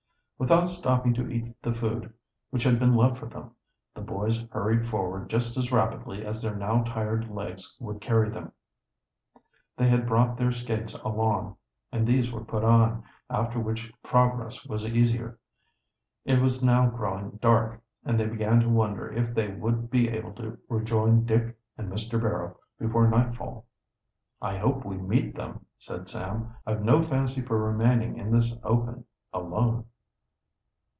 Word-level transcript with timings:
Without 0.41 0.65
stopping 0.67 1.13
to 1.13 1.29
eat 1.29 1.61
the 1.61 1.71
food 1.71 2.11
which 2.49 2.63
had 2.63 2.79
been 2.79 2.95
left 2.95 3.17
for 3.17 3.27
them, 3.27 3.51
the 3.93 4.01
boys 4.01 4.39
hurried 4.51 4.87
forward 4.87 5.29
just 5.29 5.55
as 5.55 5.71
rapidly 5.71 6.25
as 6.25 6.41
their 6.41 6.55
now 6.55 6.81
tired 6.81 7.29
legs 7.29 7.77
would 7.79 8.01
carry 8.01 8.27
them. 8.27 8.51
They 9.77 9.87
had 9.87 10.07
brought 10.07 10.37
their 10.37 10.51
skates 10.51 10.95
along 10.95 11.57
and 11.91 12.07
these 12.07 12.31
were 12.31 12.43
put 12.43 12.63
on, 12.63 13.03
after 13.29 13.59
which 13.59 13.93
progress 14.01 14.65
was 14.65 14.83
easier. 14.83 15.37
It 16.25 16.41
was 16.41 16.63
now 16.63 16.89
growing 16.89 17.37
dark, 17.39 17.79
and 18.03 18.19
they 18.19 18.25
began 18.27 18.61
to 18.61 18.67
wonder 18.67 19.11
if 19.13 19.35
they 19.35 19.49
would 19.49 19.91
be 19.91 20.09
able 20.09 20.33
to 20.33 20.57
rejoin 20.67 21.23
Dick 21.23 21.55
and 21.77 21.87
Mr. 21.87 22.19
Barrow 22.19 22.57
before 22.79 23.07
nightfall. 23.07 23.67
"I 24.41 24.57
hope 24.57 24.85
we 24.85 24.97
meet 24.97 25.35
them," 25.35 25.67
said 25.77 26.09
Sam. 26.09 26.55
"I've 26.65 26.81
no 26.83 26.99
fancy 27.03 27.43
for 27.43 27.59
remaining 27.63 28.17
in 28.17 28.31
this 28.31 28.51
open, 28.63 29.05
alone." 29.31 29.85